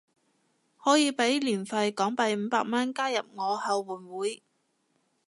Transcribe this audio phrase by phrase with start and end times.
[0.83, 4.41] 可以俾年費港幣五百蚊加入我後援會